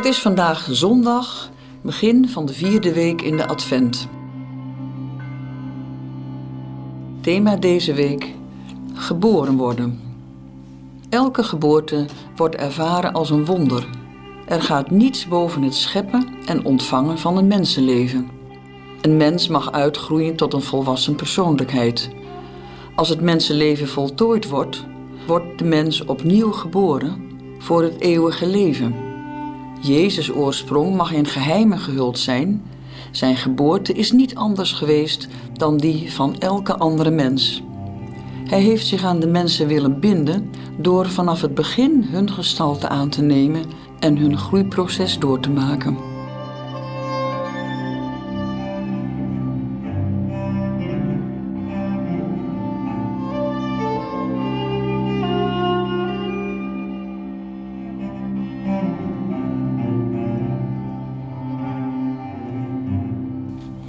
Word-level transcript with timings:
Het 0.00 0.08
is 0.08 0.18
vandaag 0.18 0.66
zondag, 0.70 1.50
begin 1.82 2.28
van 2.28 2.46
de 2.46 2.52
vierde 2.52 2.92
week 2.92 3.22
in 3.22 3.36
de 3.36 3.46
Advent. 3.46 4.08
Thema 7.20 7.56
deze 7.56 7.94
week: 7.94 8.34
geboren 8.94 9.56
worden. 9.56 10.00
Elke 11.08 11.42
geboorte 11.42 12.06
wordt 12.36 12.54
ervaren 12.54 13.12
als 13.12 13.30
een 13.30 13.44
wonder. 13.44 13.88
Er 14.46 14.62
gaat 14.62 14.90
niets 14.90 15.28
boven 15.28 15.62
het 15.62 15.74
scheppen 15.74 16.28
en 16.46 16.64
ontvangen 16.64 17.18
van 17.18 17.36
een 17.36 17.46
mensenleven. 17.46 18.30
Een 19.00 19.16
mens 19.16 19.48
mag 19.48 19.72
uitgroeien 19.72 20.36
tot 20.36 20.54
een 20.54 20.62
volwassen 20.62 21.14
persoonlijkheid. 21.14 22.10
Als 22.94 23.08
het 23.08 23.20
mensenleven 23.20 23.88
voltooid 23.88 24.48
wordt, 24.48 24.84
wordt 25.26 25.58
de 25.58 25.64
mens 25.64 26.04
opnieuw 26.04 26.52
geboren 26.52 27.28
voor 27.58 27.82
het 27.82 28.00
eeuwige 28.00 28.46
leven. 28.46 29.09
Jezus' 29.80 30.32
oorsprong 30.32 30.96
mag 30.96 31.12
in 31.12 31.26
geheimen 31.26 31.78
gehuld 31.78 32.18
zijn. 32.18 32.62
Zijn 33.10 33.36
geboorte 33.36 33.92
is 33.92 34.12
niet 34.12 34.34
anders 34.34 34.72
geweest 34.72 35.28
dan 35.52 35.76
die 35.76 36.12
van 36.12 36.38
elke 36.38 36.76
andere 36.76 37.10
mens. 37.10 37.62
Hij 38.44 38.60
heeft 38.60 38.86
zich 38.86 39.04
aan 39.04 39.20
de 39.20 39.26
mensen 39.26 39.66
willen 39.66 40.00
binden 40.00 40.50
door 40.78 41.08
vanaf 41.08 41.40
het 41.40 41.54
begin 41.54 42.06
hun 42.10 42.30
gestalte 42.30 42.88
aan 42.88 43.08
te 43.08 43.22
nemen 43.22 43.64
en 43.98 44.16
hun 44.16 44.38
groeiproces 44.38 45.18
door 45.18 45.40
te 45.40 45.50
maken. 45.50 46.09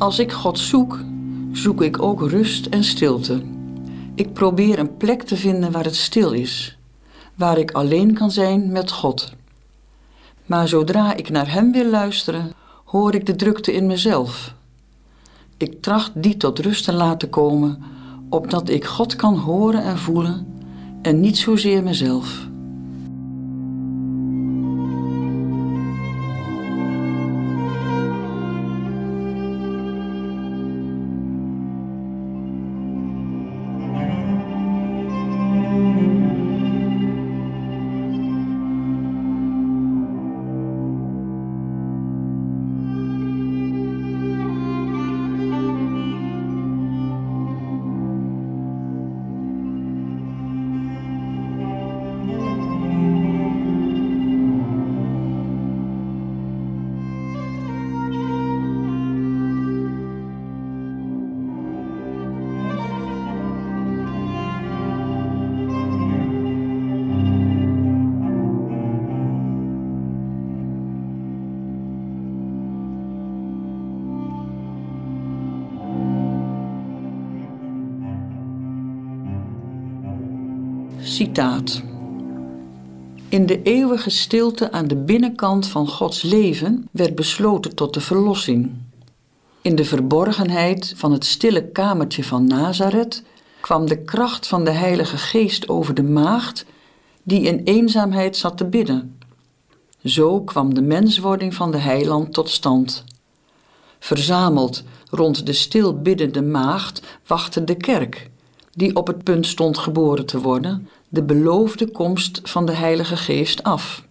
Als 0.01 0.19
ik 0.19 0.31
God 0.31 0.59
zoek, 0.59 0.99
zoek 1.51 1.81
ik 1.81 2.01
ook 2.01 2.29
rust 2.29 2.65
en 2.65 2.83
stilte. 2.83 3.41
Ik 4.15 4.33
probeer 4.33 4.79
een 4.79 4.97
plek 4.97 5.23
te 5.23 5.37
vinden 5.37 5.71
waar 5.71 5.83
het 5.83 5.95
stil 5.95 6.31
is, 6.31 6.77
waar 7.35 7.57
ik 7.57 7.71
alleen 7.71 8.13
kan 8.13 8.31
zijn 8.31 8.71
met 8.71 8.91
God. 8.91 9.33
Maar 10.45 10.67
zodra 10.67 11.15
ik 11.15 11.29
naar 11.29 11.51
Hem 11.51 11.71
wil 11.71 11.85
luisteren, 11.85 12.53
hoor 12.85 13.15
ik 13.15 13.25
de 13.25 13.35
drukte 13.35 13.73
in 13.73 13.85
mezelf. 13.85 14.53
Ik 15.57 15.81
tracht 15.81 16.11
die 16.15 16.37
tot 16.37 16.59
rust 16.59 16.83
te 16.83 16.93
laten 16.93 17.29
komen, 17.29 17.83
opdat 18.29 18.69
ik 18.69 18.85
God 18.85 19.15
kan 19.15 19.37
horen 19.37 19.83
en 19.83 19.97
voelen 19.97 20.61
en 21.01 21.19
niet 21.19 21.37
zozeer 21.37 21.83
mezelf. 21.83 22.49
Citaat. 81.21 81.81
In 83.29 83.45
de 83.45 83.61
eeuwige 83.61 84.09
stilte 84.09 84.71
aan 84.71 84.87
de 84.87 84.95
binnenkant 84.95 85.67
van 85.67 85.87
Gods 85.87 86.21
leven 86.21 86.87
werd 86.91 87.15
besloten 87.15 87.75
tot 87.75 87.93
de 87.93 88.01
verlossing. 88.01 88.71
In 89.61 89.75
de 89.75 89.85
verborgenheid 89.85 90.93
van 90.95 91.11
het 91.11 91.25
stille 91.25 91.67
kamertje 91.67 92.23
van 92.23 92.47
Nazareth 92.47 93.23
kwam 93.59 93.87
de 93.87 93.97
kracht 93.97 94.47
van 94.47 94.65
de 94.65 94.71
Heilige 94.71 95.17
Geest 95.17 95.69
over 95.69 95.93
de 95.93 96.03
maagd 96.03 96.65
die 97.23 97.41
in 97.41 97.61
eenzaamheid 97.63 98.37
zat 98.37 98.57
te 98.57 98.65
bidden. 98.65 99.17
Zo 100.03 100.41
kwam 100.41 100.73
de 100.73 100.81
menswording 100.81 101.53
van 101.53 101.71
de 101.71 101.77
Heiland 101.77 102.33
tot 102.33 102.49
stand. 102.49 103.03
Verzameld 103.99 104.83
rond 105.09 105.45
de 105.45 105.53
stil 105.53 106.01
biddende 106.01 106.41
maagd 106.41 107.01
wachtte 107.27 107.63
de 107.63 107.75
kerk, 107.75 108.29
die 108.71 108.95
op 108.95 109.07
het 109.07 109.23
punt 109.23 109.45
stond 109.45 109.77
geboren 109.77 110.25
te 110.25 110.41
worden, 110.41 110.87
de 111.13 111.23
beloofde 111.23 111.91
komst 111.91 112.39
van 112.43 112.65
de 112.65 112.71
Heilige 112.71 113.17
Geest 113.17 113.63
af. 113.63 114.03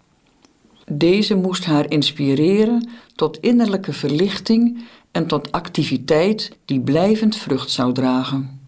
Deze 0.86 1.34
moest 1.34 1.64
haar 1.64 1.90
inspireren 1.90 2.88
tot 3.14 3.38
innerlijke 3.38 3.92
verlichting 3.92 4.84
en 5.10 5.26
tot 5.26 5.52
activiteit 5.52 6.56
die 6.64 6.80
blijvend 6.80 7.36
vrucht 7.36 7.70
zou 7.70 7.92
dragen. 7.92 8.60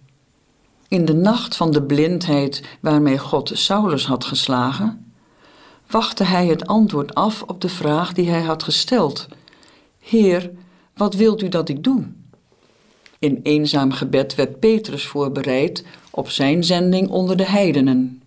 In 0.89 1.05
de 1.05 1.15
nacht 1.15 1.57
van 1.57 1.71
de 1.71 1.83
blindheid 1.83 2.63
waarmee 2.81 3.19
God 3.19 3.51
Saulus 3.55 4.07
had 4.07 4.25
geslagen, 4.25 5.13
wachtte 5.91 6.25
hij 6.25 6.47
het 6.47 6.67
antwoord 6.67 7.15
af 7.15 7.43
op 7.43 7.61
de 7.61 7.69
vraag 7.69 8.13
die 8.13 8.31
hij 8.31 8.43
had 8.43 8.63
gesteld: 8.63 9.29
Heer, 9.99 10.51
wat 10.95 11.15
wilt 11.15 11.43
u 11.43 11.49
dat 11.49 11.69
ik 11.69 11.85
doe? 11.85 12.07
In 13.19 13.41
eenzaam 13.43 13.93
gebed 13.93 14.35
werd 14.35 14.61
Petrus 14.61 15.07
voorbereid 15.07 15.85
op 16.11 16.31
zijn 16.31 16.65
zending 16.65 17.09
onder 17.09 17.37
de 17.37 17.47
heidenen. 17.47 18.22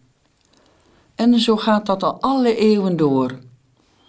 En 1.15 1.39
zo 1.39 1.57
gaat 1.57 1.85
dat 1.85 2.03
al 2.03 2.21
alle 2.21 2.55
eeuwen 2.55 2.97
door. 2.97 3.39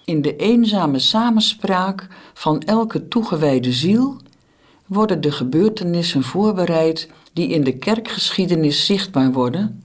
In 0.05 0.23
de 0.23 0.37
eenzame 0.37 0.99
samenspraak 0.99 2.07
van 2.35 2.61
elke 2.61 3.09
toegewijde 3.09 3.73
ziel 3.73 4.17
worden 4.87 5.21
de 5.21 5.33
gebeurtenissen 5.33 6.23
voorbereid 6.23 7.11
die 7.33 7.49
in 7.49 7.65
de 7.65 7.79
kerkgeschiedenis 7.79 8.87
zichtbaar 8.87 9.33
worden 9.33 9.83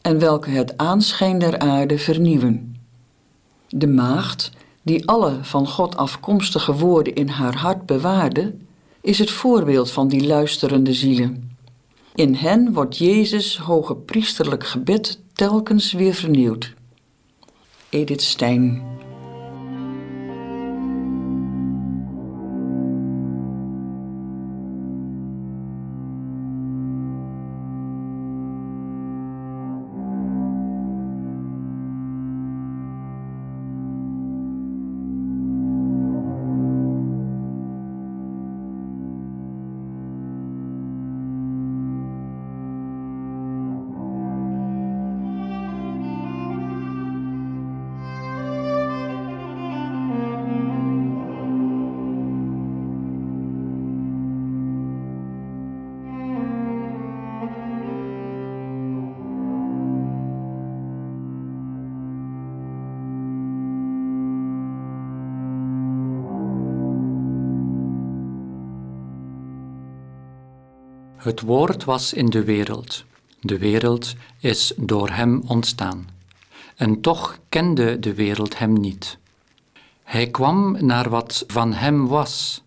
en 0.00 0.18
welke 0.18 0.50
het 0.50 0.76
aanschijn 0.76 1.38
der 1.38 1.58
aarde 1.58 1.98
vernieuwen. 1.98 2.76
De 3.68 3.86
maagd, 3.88 4.50
die 4.82 5.08
alle 5.08 5.38
van 5.42 5.66
God 5.66 5.96
afkomstige 5.96 6.72
woorden 6.72 7.14
in 7.14 7.28
haar 7.28 7.56
hart 7.56 7.86
bewaarde, 7.86 8.54
is 9.00 9.18
het 9.18 9.30
voorbeeld 9.30 9.90
van 9.90 10.08
die 10.08 10.26
luisterende 10.26 10.92
zielen. 10.92 11.56
In 12.14 12.34
hen 12.34 12.72
wordt 12.72 12.98
Jezus' 12.98 13.58
hoge 13.58 13.94
priesterlijk 13.96 14.66
gebed 14.66 15.20
telkens 15.40 15.92
weer 15.92 16.14
vernieuwd. 16.14 16.74
Edith 17.88 18.22
Stein 18.22 18.82
Het 71.20 71.40
woord 71.40 71.84
was 71.84 72.12
in 72.12 72.26
de 72.26 72.44
wereld. 72.44 73.04
De 73.40 73.58
wereld 73.58 74.14
is 74.38 74.72
door 74.76 75.10
hem 75.10 75.42
ontstaan. 75.46 76.08
En 76.76 77.00
toch 77.00 77.38
kende 77.48 77.98
de 77.98 78.14
wereld 78.14 78.58
hem 78.58 78.72
niet. 78.72 79.18
Hij 80.02 80.26
kwam 80.26 80.76
naar 80.86 81.08
wat 81.08 81.44
van 81.46 81.72
hem 81.72 82.06
was, 82.06 82.62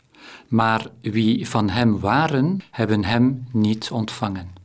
maar 0.47 0.88
wie 1.01 1.50
van 1.50 1.69
hem 1.69 2.00
waren, 2.00 2.61
hebben 2.71 3.03
hem 3.03 3.47
niet 3.51 3.91
ontvangen. 3.91 4.56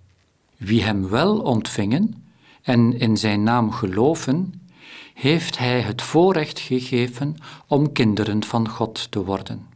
Wie 0.56 0.82
hem 0.82 1.08
wel 1.08 1.38
ontvingen 1.38 2.24
en 2.62 2.98
in 2.98 3.16
zijn 3.16 3.42
naam 3.42 3.72
geloven, 3.72 4.60
heeft 5.14 5.58
hij 5.58 5.80
het 5.80 6.02
voorrecht 6.02 6.58
gegeven 6.58 7.36
om 7.66 7.92
kinderen 7.92 8.44
van 8.44 8.68
God 8.68 9.10
te 9.10 9.24
worden. 9.24 9.66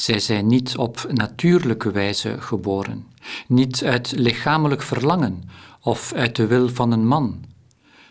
Zij 0.00 0.18
zijn 0.18 0.46
niet 0.46 0.76
op 0.76 1.06
natuurlijke 1.12 1.90
wijze 1.90 2.36
geboren, 2.40 3.06
niet 3.46 3.84
uit 3.84 4.12
lichamelijk 4.16 4.82
verlangen 4.82 5.42
of 5.80 6.12
uit 6.12 6.36
de 6.36 6.46
wil 6.46 6.68
van 6.68 6.92
een 6.92 7.06
man, 7.06 7.44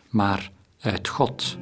maar 0.09 0.51
uit 0.79 1.07
God. 1.07 1.57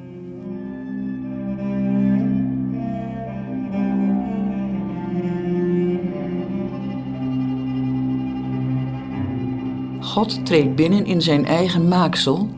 God 10.00 10.46
treedt 10.46 10.74
binnen 10.74 11.06
in 11.06 11.22
zijn 11.22 11.44
eigen 11.44 11.88
maaksel, 11.88 12.50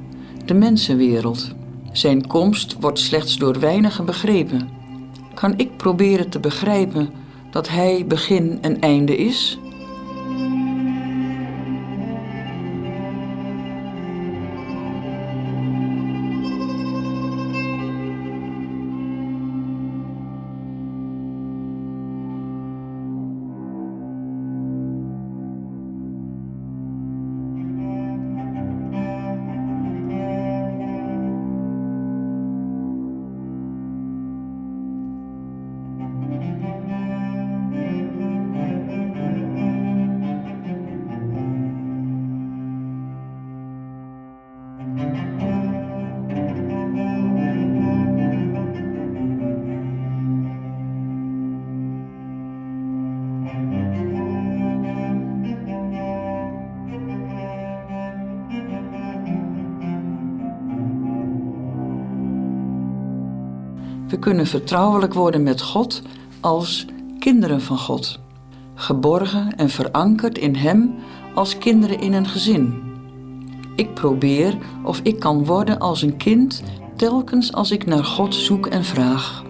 de 0.45 0.55
mensenwereld. 0.55 1.55
Zijn 1.93 2.27
komst 2.27 2.77
wordt 2.81 2.99
slechts 2.99 3.37
door 3.37 3.59
weinigen 3.59 4.05
begrepen. 4.05 4.69
Kan 5.35 5.59
ik 5.59 5.77
proberen 5.77 6.31
te 6.31 6.41
begrijpen 6.41 7.27
dat 7.51 7.69
Hij 7.69 8.05
begin 8.07 8.59
en 8.61 8.81
einde 8.81 9.17
is? 9.17 9.59
Kunnen 64.21 64.47
vertrouwelijk 64.47 65.15
worden 65.15 65.43
met 65.43 65.63
God 65.63 66.03
als 66.41 66.87
kinderen 67.19 67.61
van 67.61 67.79
God, 67.79 68.21
geborgen 68.75 69.57
en 69.57 69.69
verankerd 69.69 70.39
in 70.39 70.55
Hem 70.55 70.95
als 71.35 71.59
kinderen 71.59 72.01
in 72.01 72.13
een 72.13 72.29
gezin. 72.29 72.83
Ik 73.77 73.95
probeer 73.95 74.59
of 74.85 75.01
ik 75.03 75.21
kan 75.21 75.45
worden 75.45 75.79
als 75.79 76.03
een 76.03 76.17
kind 76.17 76.63
telkens 76.97 77.53
als 77.53 77.71
ik 77.71 77.87
naar 77.87 78.05
God 78.05 78.35
zoek 78.35 78.67
en 78.67 78.85
vraag. 78.85 79.47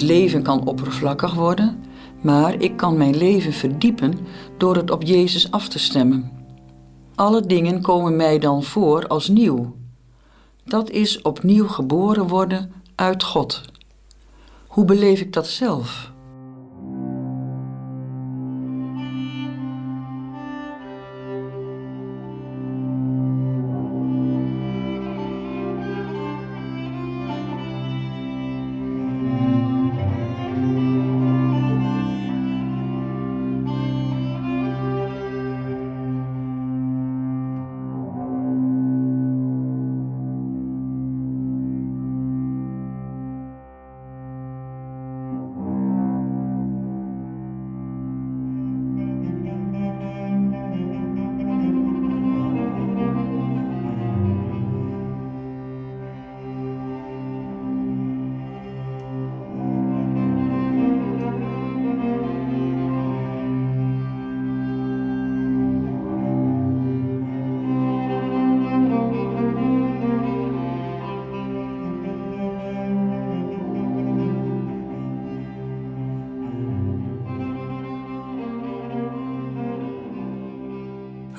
Het 0.00 0.08
leven 0.08 0.42
kan 0.42 0.66
oppervlakkig 0.66 1.34
worden, 1.34 1.84
maar 2.20 2.54
ik 2.54 2.76
kan 2.76 2.96
mijn 2.96 3.16
leven 3.16 3.52
verdiepen 3.52 4.18
door 4.56 4.76
het 4.76 4.90
op 4.90 5.02
Jezus 5.02 5.50
af 5.50 5.68
te 5.68 5.78
stemmen. 5.78 6.30
Alle 7.14 7.46
dingen 7.46 7.82
komen 7.82 8.16
mij 8.16 8.38
dan 8.38 8.62
voor 8.62 9.06
als 9.06 9.28
nieuw. 9.28 9.76
Dat 10.64 10.90
is 10.90 11.22
opnieuw 11.22 11.68
geboren 11.68 12.28
worden 12.28 12.72
uit 12.94 13.22
God. 13.22 13.62
Hoe 14.66 14.84
beleef 14.84 15.20
ik 15.20 15.32
dat 15.32 15.46
zelf? 15.46 16.12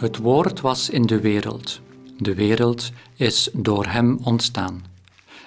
Het 0.02 0.18
woord 0.18 0.62
was 0.62 0.90
in 0.90 1.02
de 1.02 1.20
wereld. 1.20 1.82
De 2.18 2.36
wereld 2.36 2.92
is 3.16 3.50
door 3.54 3.86
hem 3.86 4.20
ontstaan. 4.24 4.84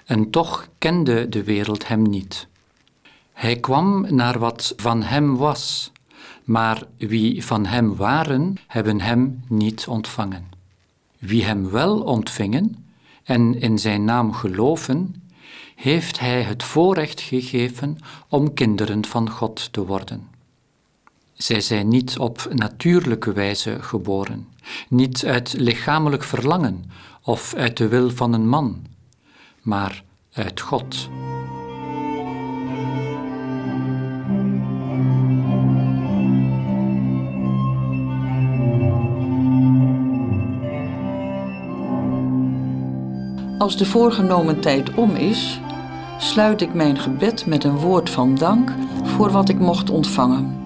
En 0.04 0.30
toch 0.30 0.68
kende 0.78 1.28
de 1.28 1.44
wereld 1.44 1.88
hem 1.88 2.02
niet. 2.02 2.46
Hij 3.32 3.56
kwam 3.56 4.06
naar 4.14 4.38
wat 4.38 4.72
van 4.76 5.02
hem 5.02 5.36
was, 5.36 5.92
maar 6.44 6.82
wie 6.96 7.44
van 7.44 7.66
hem 7.66 7.96
waren, 7.96 8.56
hebben 8.66 9.00
hem 9.00 9.42
niet 9.48 9.86
ontvangen. 9.88 10.46
Wie 11.18 11.44
hem 11.44 11.70
wel 11.70 12.00
ontvingen 12.00 12.86
en 13.24 13.60
in 13.60 13.78
zijn 13.78 14.04
naam 14.04 14.32
geloven, 14.32 15.22
heeft 15.74 16.20
Hij 16.20 16.42
het 16.42 16.62
voorrecht 16.62 17.20
gegeven 17.20 17.98
om 18.28 18.54
kinderen 18.54 19.06
van 19.06 19.30
God 19.30 19.72
te 19.72 19.86
worden. 19.86 20.33
Zij 21.44 21.60
zijn 21.60 21.88
niet 21.88 22.18
op 22.18 22.48
natuurlijke 22.50 23.32
wijze 23.32 23.82
geboren, 23.82 24.48
niet 24.88 25.24
uit 25.24 25.54
lichamelijk 25.58 26.22
verlangen 26.22 26.84
of 27.22 27.54
uit 27.54 27.76
de 27.76 27.88
wil 27.88 28.10
van 28.10 28.32
een 28.32 28.48
man, 28.48 28.86
maar 29.62 30.04
uit 30.32 30.60
God. 30.60 31.08
Als 43.58 43.76
de 43.76 43.86
voorgenomen 43.86 44.60
tijd 44.60 44.94
om 44.94 45.10
is, 45.14 45.60
sluit 46.18 46.60
ik 46.60 46.74
mijn 46.74 46.98
gebed 46.98 47.46
met 47.46 47.64
een 47.64 47.78
woord 47.78 48.10
van 48.10 48.34
dank 48.34 48.72
voor 49.02 49.30
wat 49.30 49.48
ik 49.48 49.58
mocht 49.58 49.90
ontvangen. 49.90 50.63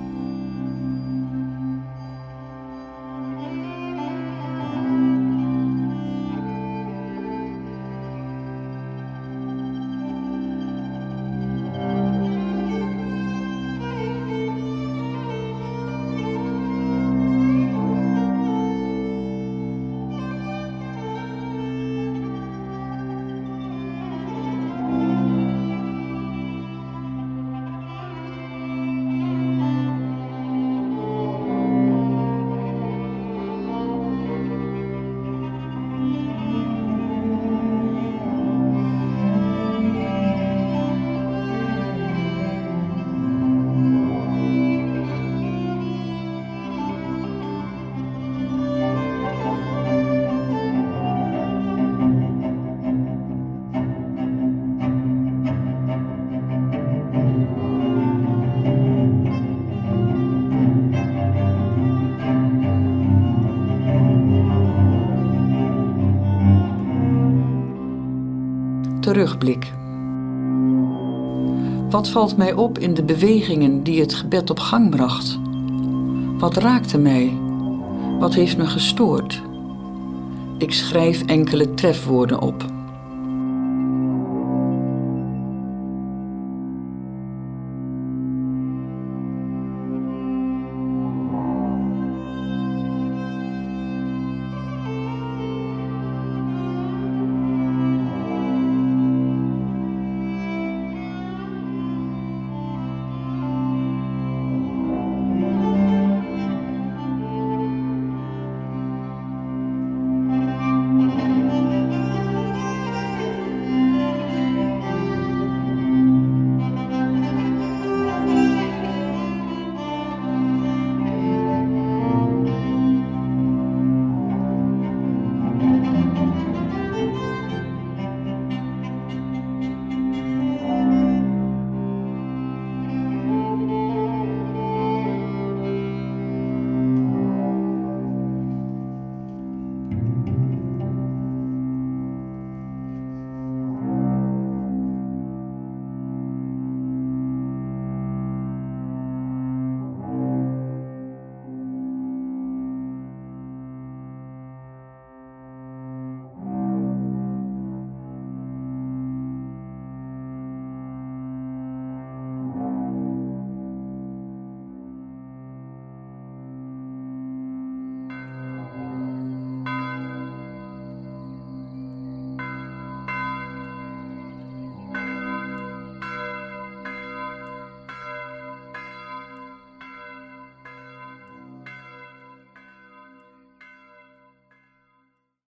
Terugblik. 69.18 69.72
Wat 71.90 72.08
valt 72.08 72.37
mij 72.37 72.52
op 72.52 72.78
in 72.78 72.94
de 72.94 73.02
bewegingen 73.02 73.82
die 73.82 74.00
het 74.00 74.14
gebed 74.14 74.50
op 74.50 74.58
gang 74.58 74.90
bracht? 74.90 75.38
Wat 76.38 76.56
raakte 76.56 76.98
mij? 76.98 77.38
Wat 78.18 78.34
heeft 78.34 78.56
me 78.56 78.66
gestoord? 78.66 79.42
Ik 80.58 80.72
schrijf 80.72 81.25
enkele 81.26 81.75
trefwoorden 81.75 82.40
op. 82.40 82.77